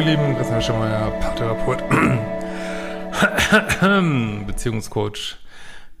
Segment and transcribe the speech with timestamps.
[0.00, 1.84] Ihr Lieben, Christian Schemmer, Paartherapeut,
[4.46, 5.36] Beziehungscoach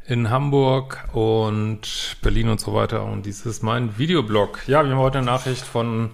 [0.06, 3.04] in Hamburg und Berlin und so weiter.
[3.04, 4.66] Und dies ist mein Videoblog.
[4.66, 6.12] Ja, wir haben heute eine Nachricht von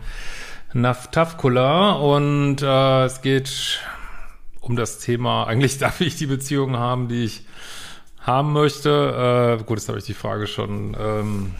[0.72, 3.80] Naftavkula und äh, es geht
[4.60, 7.46] um das Thema, eigentlich darf ich die Beziehung haben, die ich
[8.20, 9.58] haben möchte.
[9.60, 11.54] Äh, gut, jetzt habe ich die Frage schon ähm,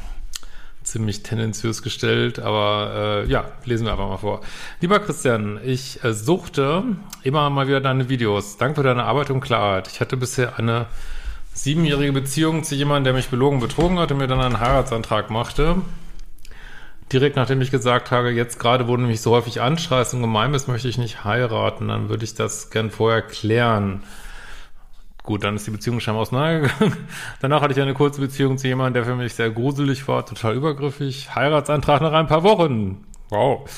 [0.87, 4.41] ziemlich tendenziös gestellt, aber äh, ja, lesen wir einfach mal vor.
[4.81, 6.85] Lieber Christian, ich äh, suchte
[7.25, 8.57] immer mal wieder deine Videos.
[8.57, 9.89] Danke für deine Arbeit und Klarheit.
[9.89, 10.87] Ich hatte bisher eine
[11.53, 15.77] siebenjährige Beziehung zu jemandem, der mich belogen, betrogen hat und mir dann einen Heiratsantrag machte.
[17.13, 20.53] Direkt nachdem ich gesagt habe, jetzt gerade, wo du mich so häufig anschreist und gemein
[20.53, 24.03] bist, möchte ich nicht heiraten, dann würde ich das gern vorher klären.
[25.27, 26.97] Gut, dann ist die Beziehung scheinbar auseinandergegangen.
[27.41, 30.55] Danach hatte ich eine kurze Beziehung zu jemandem, der für mich sehr gruselig war, total
[30.55, 31.35] übergriffig.
[31.35, 33.05] Heiratsantrag nach ein paar Wochen.
[33.31, 33.69] Wow.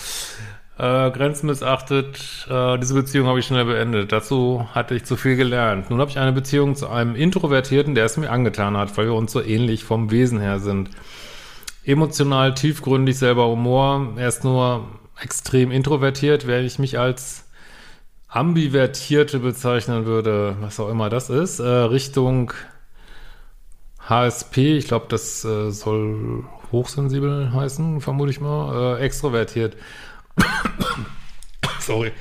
[0.76, 2.46] Äh, Grenzen missachtet.
[2.50, 4.12] Äh, diese Beziehung habe ich schnell beendet.
[4.12, 5.88] Dazu hatte ich zu viel gelernt.
[5.88, 9.14] Nun habe ich eine Beziehung zu einem Introvertierten, der es mir angetan hat, weil wir
[9.14, 10.90] uns so ähnlich vom Wesen her sind.
[11.82, 14.12] Emotional, tiefgründig, selber Humor.
[14.16, 14.86] Er ist nur
[15.18, 17.47] extrem introvertiert, während ich mich als
[18.28, 22.52] Ambivertierte bezeichnen würde, was auch immer das ist, äh, Richtung
[24.08, 29.76] HSP, ich glaube, das äh, soll hochsensibel heißen, vermute ich mal, äh, extrovertiert.
[31.80, 32.12] Sorry.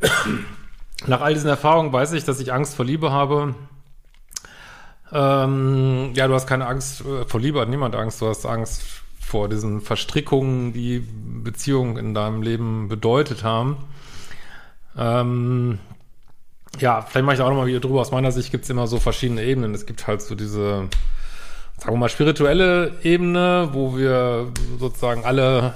[1.06, 3.54] Nach all diesen Erfahrungen weiß ich, dass ich Angst vor Liebe habe.
[5.12, 8.82] Ähm, ja, du hast keine Angst äh, vor Liebe, hat niemand Angst, du hast Angst
[9.18, 11.00] vor diesen Verstrickungen, die
[11.42, 13.76] Beziehungen in deinem Leben bedeutet haben.
[14.98, 15.78] Ähm,
[16.80, 18.00] ja, vielleicht mache ich auch nochmal wieder drüber.
[18.00, 19.74] Aus meiner Sicht gibt es immer so verschiedene Ebenen.
[19.74, 20.88] Es gibt halt so diese,
[21.78, 25.74] sagen wir mal, spirituelle Ebene, wo wir sozusagen alle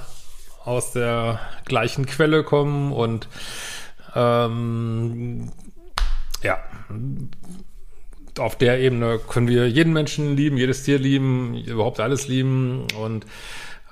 [0.65, 3.27] aus der gleichen Quelle kommen und
[4.15, 5.51] ähm,
[6.41, 6.59] ja,
[8.39, 13.25] auf der Ebene können wir jeden Menschen lieben, jedes Tier lieben, überhaupt alles lieben und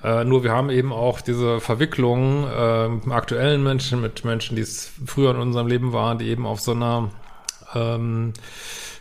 [0.02, 4.92] äh, nur wir haben eben auch diese Verwicklung äh, aktuellen Menschen mit Menschen, die es
[5.06, 7.10] früher in unserem Leben waren, die eben auf so einer
[7.74, 8.32] ähm,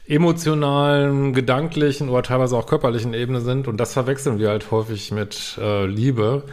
[0.07, 3.67] emotionalen, gedanklichen oder teilweise auch körperlichen Ebene sind.
[3.67, 6.43] Und das verwechseln wir halt häufig mit äh, Liebe.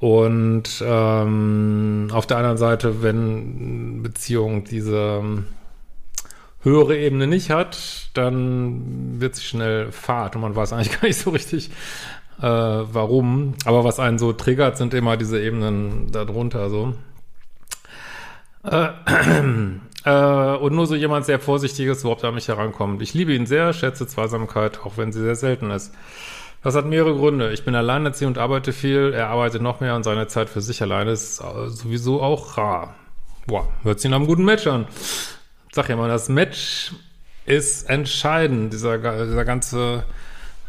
[0.00, 5.46] Und ähm, auf der anderen Seite, wenn Beziehung diese ähm,
[6.62, 11.18] höhere Ebene nicht hat, dann wird sie schnell fad und man weiß eigentlich gar nicht
[11.18, 11.70] so richtig,
[12.40, 13.54] äh, warum.
[13.64, 16.94] Aber was einen so triggert, sind immer diese Ebenen darunter so.
[18.64, 18.88] Äh,
[20.04, 23.02] äh, und nur so jemand sehr Vorsichtiges überhaupt an mich herankommt.
[23.02, 25.94] Ich liebe ihn sehr, schätze Zweisamkeit, auch wenn sie sehr selten ist.
[26.62, 27.52] Das hat mehrere Gründe.
[27.52, 29.12] Ich bin alleinerziehend und arbeite viel.
[29.14, 32.94] Er arbeitet noch mehr und seine Zeit für sich alleine ist sowieso auch rar.
[33.46, 34.86] Boah, hört sich nach einem guten Match an.
[35.72, 36.92] Sag ja mal, das Match
[37.46, 38.72] ist entscheidend.
[38.72, 40.04] Dieser, dieser ganze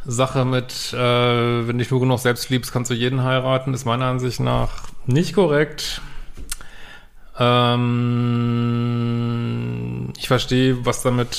[0.06, 4.06] Sache mit, äh, wenn dich nur genug selbst liebst, kannst du jeden heiraten, ist meiner
[4.06, 4.70] Ansicht nach
[5.06, 6.02] nicht korrekt.
[7.38, 7.90] Ähm,
[10.18, 11.38] ich verstehe, was damit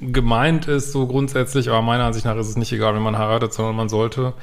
[0.00, 3.52] gemeint ist, so grundsätzlich, aber meiner Ansicht nach ist es nicht egal, wenn man heiratet,
[3.52, 4.34] sondern man sollte,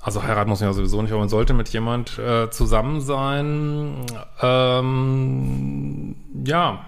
[0.00, 4.06] also heiraten muss man ja sowieso nicht, aber man sollte mit jemand äh, zusammen sein.
[4.40, 6.84] Ähm, ja,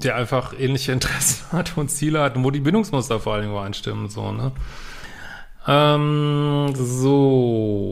[0.00, 3.54] der einfach ähnliche Interessen hat und Ziele hat und wo die Bindungsmuster vor allen Dingen
[3.54, 4.52] übereinstimmen, so, ne?
[5.66, 7.90] Ähm, so.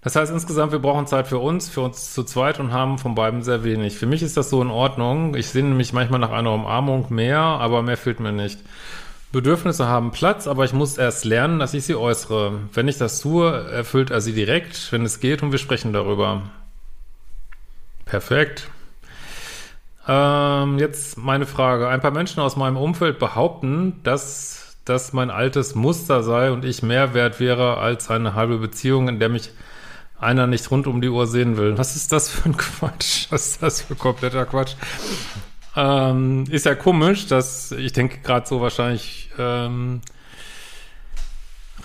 [0.00, 3.14] Das heißt insgesamt, wir brauchen Zeit für uns, für uns zu zweit und haben von
[3.14, 3.98] beiden sehr wenig.
[3.98, 5.34] Für mich ist das so in Ordnung.
[5.34, 8.60] Ich sehne mich manchmal nach einer Umarmung mehr, aber mehr fehlt mir nicht.
[9.32, 12.60] Bedürfnisse haben Platz, aber ich muss erst lernen, dass ich sie äußere.
[12.72, 16.42] Wenn ich das tue, erfüllt er sie direkt, wenn es geht, und wir sprechen darüber.
[18.08, 18.68] Perfekt.
[20.06, 21.88] Ähm, jetzt meine Frage.
[21.88, 26.82] Ein paar Menschen aus meinem Umfeld behaupten, dass das mein altes Muster sei und ich
[26.82, 29.50] mehr wert wäre als eine halbe Beziehung, in der mich
[30.18, 31.76] einer nicht rund um die Uhr sehen will.
[31.76, 33.26] Was ist das für ein Quatsch?
[33.30, 34.74] Was ist das für kompletter Quatsch?
[35.76, 40.00] Ähm, ist ja komisch, dass ich denke gerade so wahrscheinlich ähm,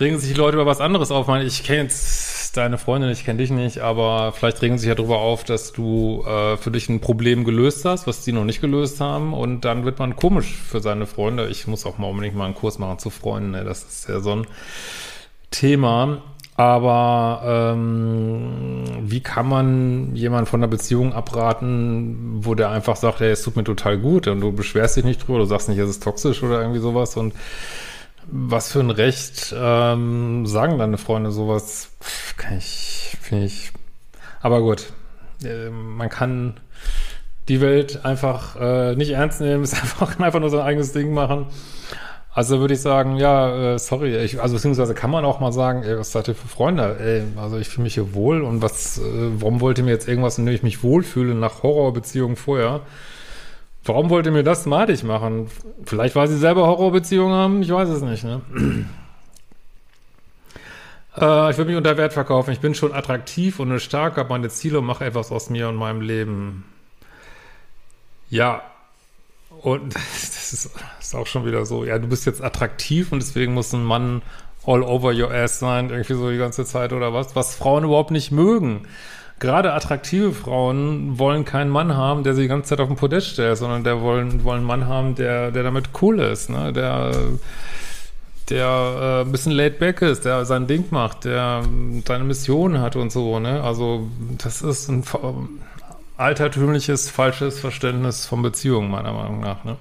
[0.00, 1.28] regen sich die Leute über was anderes auf.
[1.42, 5.18] Ich kenne jetzt deine Freundin, ich kenne dich nicht, aber vielleicht regen sich ja darüber
[5.18, 9.00] auf, dass du äh, für dich ein Problem gelöst hast, was die noch nicht gelöst
[9.00, 9.34] haben.
[9.34, 11.48] Und dann wird man komisch für seine Freunde.
[11.48, 13.52] Ich muss auch mal unbedingt mal einen Kurs machen zu Freunden.
[13.52, 13.64] Ne?
[13.64, 14.46] Das ist ja so ein
[15.50, 16.22] Thema.
[16.56, 23.30] Aber ähm, wie kann man jemanden von einer Beziehung abraten, wo der einfach sagt, hey,
[23.30, 25.90] es tut mir total gut und du beschwerst dich nicht drüber, du sagst nicht, es
[25.90, 27.34] ist toxisch oder irgendwie sowas und
[28.26, 31.90] was für ein Recht ähm, sagen deine Freunde sowas?
[32.44, 33.72] Kann ich, finde ich.
[34.42, 34.92] Aber gut,
[35.42, 36.60] äh, man kann
[37.48, 41.46] die Welt einfach äh, nicht ernst nehmen, ist einfach, einfach nur sein eigenes Ding machen.
[42.32, 45.84] Also würde ich sagen, ja, äh, sorry, ich, also beziehungsweise kann man auch mal sagen,
[45.84, 46.96] ey, was seid ihr für Freunde?
[46.98, 49.02] Ey, also ich fühle mich hier wohl und was, äh,
[49.38, 52.80] warum wollt ihr mir jetzt irgendwas, in dem ich mich wohlfühle nach Horrorbeziehungen vorher?
[53.84, 55.46] Warum wollte mir das madig machen?
[55.84, 58.40] Vielleicht, weil sie selber Horrorbeziehungen haben, ich weiß es nicht, ne?
[61.16, 62.50] Äh, ich würde mich unter Wert verkaufen.
[62.52, 65.76] Ich bin schon attraktiv und stark, habe meine Ziele und mache etwas aus mir und
[65.76, 66.64] meinem Leben.
[68.30, 68.62] Ja.
[69.62, 70.70] Und das ist,
[71.00, 71.84] ist auch schon wieder so.
[71.84, 74.22] Ja, du bist jetzt attraktiv und deswegen muss ein Mann
[74.66, 78.10] all over your ass sein, irgendwie so die ganze Zeit oder was, was Frauen überhaupt
[78.10, 78.86] nicht mögen
[79.40, 83.28] gerade attraktive Frauen wollen keinen Mann haben, der sie die ganze Zeit auf den Podest
[83.28, 86.72] stellt, sondern der wollen, wollen einen Mann haben, der, der damit cool ist, ne?
[86.72, 87.12] der,
[88.50, 91.62] der äh, ein bisschen laid back ist, der sein Ding macht, der
[92.06, 93.62] seine Mission hat und so, ne?
[93.62, 94.08] Also,
[94.38, 95.04] das ist ein
[96.16, 99.76] altertümliches, falsches Verständnis von Beziehungen, meiner Meinung nach, ne?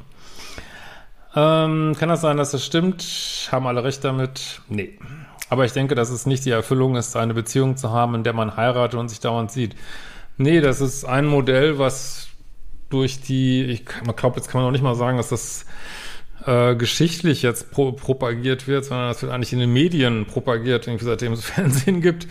[1.36, 3.50] Ähm, kann das sein, dass das stimmt?
[3.52, 4.62] Haben alle recht damit?
[4.70, 5.00] Nee.
[5.50, 8.34] Aber ich denke, dass es nicht die Erfüllung ist, eine Beziehung zu haben, in der
[8.34, 9.76] man heiratet und sich dauernd sieht.
[10.38, 12.28] Nee, das ist ein Modell, was
[12.90, 15.66] durch die, ich glaube, jetzt kann man auch nicht mal sagen, dass das
[16.46, 21.06] äh, geschichtlich jetzt pro, propagiert wird, sondern das wird eigentlich in den Medien propagiert, irgendwie
[21.06, 22.28] seitdem es Fernsehen gibt.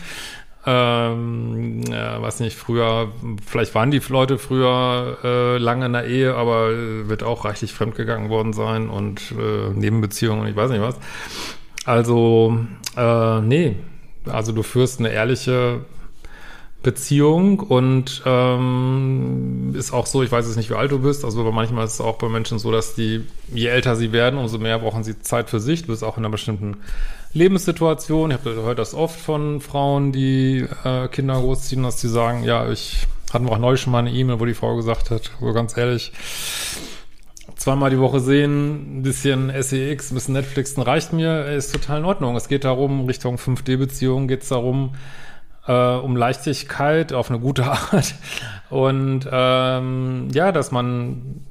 [0.65, 3.11] Ähm, ja, weiß nicht, früher,
[3.45, 6.69] vielleicht waren die Leute früher äh, lange in der Ehe, aber
[7.09, 10.95] wird auch reichlich fremdgegangen worden sein und äh, Nebenbeziehungen und ich weiß nicht was.
[11.85, 12.57] Also,
[12.95, 13.75] äh, nee.
[14.25, 15.81] Also du führst eine ehrliche
[16.83, 21.39] Beziehung und ähm, ist auch so, ich weiß jetzt nicht, wie alt du bist, also
[21.39, 24.59] aber manchmal ist es auch bei Menschen so, dass die, je älter sie werden, umso
[24.59, 25.83] mehr brauchen sie Zeit für sich.
[25.83, 26.77] Du bist auch in einer bestimmten
[27.33, 28.31] Lebenssituation.
[28.31, 33.07] Ich hört das oft von Frauen, die äh, Kinder großziehen, dass sie sagen, ja, ich
[33.31, 35.75] hatten wir auch neulich schon mal eine E-Mail, wo die Frau gesagt hat, so ganz
[35.77, 36.11] ehrlich,
[37.55, 42.05] zweimal die Woche sehen, ein bisschen SEX, ein bisschen Netflixen reicht mir, ist total in
[42.05, 42.35] Ordnung.
[42.35, 44.95] Es geht darum, Richtung 5D-Beziehung geht es darum,
[45.67, 48.15] äh, um Leichtigkeit auf eine gute Art.
[48.69, 51.45] Und ähm, ja, dass man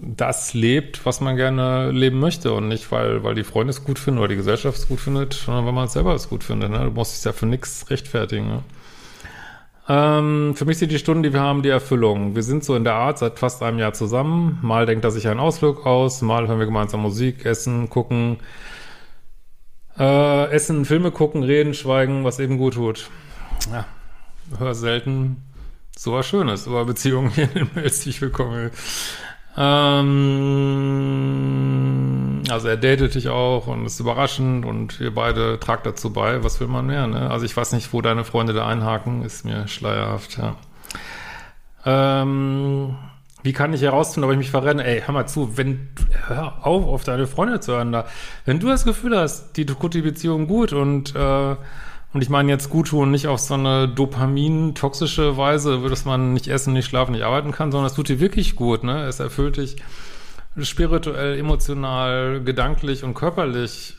[0.00, 3.98] das lebt, was man gerne leben möchte und nicht, weil, weil die Freunde es gut
[3.98, 6.70] finden oder die Gesellschaft es gut findet, sondern weil man es selber es gut findet.
[6.70, 6.78] Ne?
[6.78, 8.48] Du musst dich ja für nichts rechtfertigen.
[8.48, 8.62] Ne?
[9.88, 12.34] Ähm, für mich sind die Stunden, die wir haben, die Erfüllung.
[12.34, 14.58] Wir sind so in der Art seit fast einem Jahr zusammen.
[14.62, 18.38] Mal denkt er sich einen Ausflug aus, mal hören wir gemeinsam Musik, essen, gucken,
[19.98, 23.08] äh, essen, Filme gucken, reden, schweigen, was eben gut tut.
[23.72, 23.84] Ja,
[24.58, 25.42] hör selten
[25.96, 28.70] so was Schönes über Beziehungen hier in den Mails, die ich bekomme.
[29.56, 30.02] Ähm,
[32.50, 36.44] also er datet dich auch und ist überraschend und ihr beide tragt dazu bei.
[36.44, 37.30] Was will man mehr, ne?
[37.30, 40.56] Also ich weiß nicht, wo deine Freunde da einhaken, ist mir schleierhaft, ja.
[41.86, 42.96] Ähm,
[43.42, 44.84] wie kann ich herausfinden, ob ich mich verrenne?
[44.84, 45.88] Ey, hör mal zu, wenn,
[46.26, 48.06] hör auf, auf deine Freunde zu hören da.
[48.44, 51.56] Wenn du das Gefühl hast, die tut die Beziehung gut und äh,
[52.16, 56.48] und ich meine jetzt gut tun, nicht auf so eine Dopamin-toxische Weise, dass man nicht
[56.48, 59.04] essen, nicht schlafen, nicht arbeiten kann, sondern es tut dir wirklich gut, ne?
[59.04, 59.76] Es erfüllt dich
[60.62, 63.96] spirituell, emotional, gedanklich und körperlich.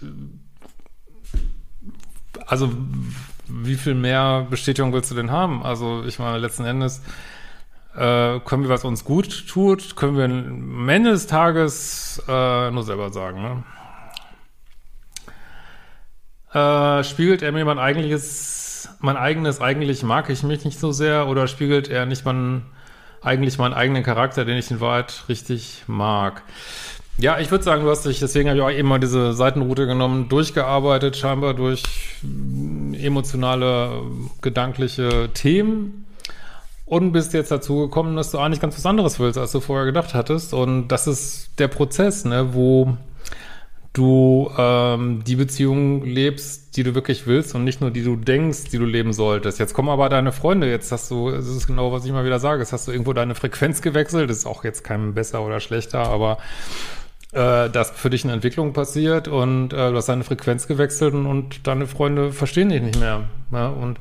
[2.47, 2.71] Also,
[3.47, 5.61] wie viel mehr Bestätigung willst du denn haben?
[5.61, 7.03] Also, ich meine, letzten Endes,
[7.95, 12.81] äh, können wir, was uns gut tut, können wir am Ende des Tages äh, nur
[12.81, 13.63] selber sagen, ne?
[16.53, 21.27] Äh, spiegelt er mir mein eigentliches, mein eigenes, eigentlich mag ich mich nicht so sehr
[21.27, 22.63] oder spiegelt er nicht mein,
[23.21, 26.43] eigentlich meinen eigenen Charakter, den ich in Wahrheit richtig mag?
[27.19, 29.87] Ja, ich würde sagen, du hast dich, deswegen habe ich auch eben mal diese Seitenroute
[29.87, 31.83] genommen, durchgearbeitet, scheinbar durch
[32.93, 34.03] emotionale,
[34.41, 36.05] gedankliche Themen.
[36.85, 39.85] und bist jetzt dazu gekommen, dass du eigentlich ganz was anderes willst, als du vorher
[39.85, 40.53] gedacht hattest.
[40.53, 42.95] Und das ist der Prozess, ne, wo
[43.97, 48.65] du ähm, die Beziehung lebst, die du wirklich willst und nicht nur die du denkst,
[48.71, 49.59] die du leben solltest.
[49.59, 52.39] Jetzt kommen aber deine Freunde, jetzt hast du, das ist genau, was ich mal wieder
[52.39, 55.59] sage, jetzt hast du irgendwo deine Frequenz gewechselt, das ist auch jetzt kein besser oder
[55.59, 56.37] schlechter, aber
[57.31, 61.25] äh, dass für dich eine Entwicklung passiert und äh, du hast deine Frequenz gewechselt und,
[61.25, 63.23] und deine Freunde verstehen dich nicht mehr.
[63.51, 63.67] Ja?
[63.67, 63.99] Und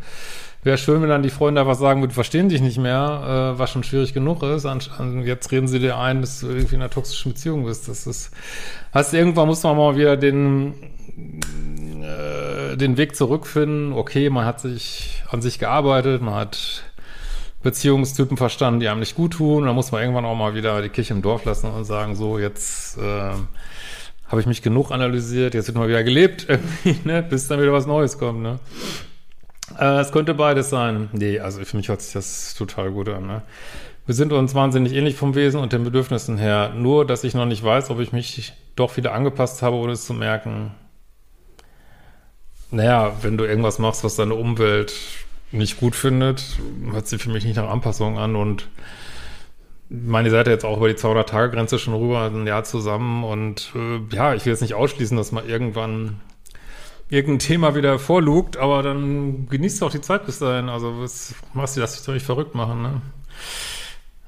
[0.67, 3.71] Wäre schön, wenn dann die Freunde einfach sagen, wir verstehen dich nicht mehr, äh, was
[3.71, 4.67] schon schwierig genug ist.
[4.67, 7.87] An, an, jetzt reden sie dir ein, dass du irgendwie in einer toxischen Beziehung bist.
[7.87, 8.33] Das ist,
[8.93, 10.75] heißt, irgendwann muss man mal wieder den,
[12.03, 13.93] äh, den Weg zurückfinden.
[13.93, 16.83] Okay, man hat sich an sich gearbeitet, man hat
[17.63, 19.67] Beziehungstypen verstanden, die einem nicht gut tun.
[19.67, 22.41] Da muss man irgendwann auch mal wieder die Kirche im Dorf lassen und sagen, so,
[22.41, 23.03] jetzt, äh,
[24.27, 27.73] habe ich mich genug analysiert, jetzt wird mal wieder gelebt, irgendwie, ne, bis dann wieder
[27.73, 28.59] was Neues kommt, ne.
[29.79, 31.09] Äh, es könnte beides sein.
[31.13, 33.27] Nee, also für mich hört sich das total gut an.
[33.27, 33.43] Ne?
[34.07, 36.73] Wir sind uns wahnsinnig ähnlich vom Wesen und den Bedürfnissen her.
[36.77, 40.07] Nur, dass ich noch nicht weiß, ob ich mich doch wieder angepasst habe, ohne es
[40.07, 40.73] zu merken.
[42.71, 44.95] Naja, wenn du irgendwas machst, was deine Umwelt
[45.51, 46.45] nicht gut findet,
[46.91, 48.69] hört sich für mich nicht nach Anpassung an und
[49.89, 54.35] meine Seite jetzt auch über die 200-Tage-Grenze schon rüber, ein Jahr zusammen und äh, ja,
[54.35, 56.21] ich will jetzt nicht ausschließen, dass mal irgendwann
[57.09, 60.69] irgendein Thema wieder vorlugt, aber dann genießt auch die Zeit bis dahin.
[60.69, 63.03] Also was machst du, doch nicht verrückt machen, ne?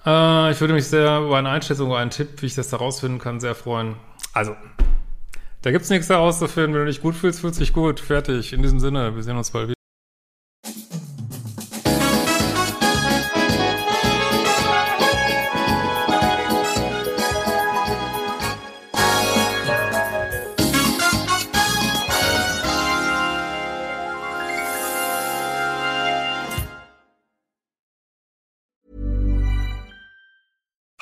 [0.07, 2.77] Äh, ich würde mich sehr über eine Einschätzung oder einen Tipp, wie ich das da
[2.77, 3.97] rausfinden kann, sehr freuen.
[4.33, 4.55] Also,
[5.63, 6.75] da gibt's nichts herauszufinden.
[6.75, 8.01] Wenn du dich gut fühlst, fühlst dich gut.
[8.01, 8.53] Fertig.
[8.53, 9.78] In diesem Sinne, wir sehen uns bald wieder.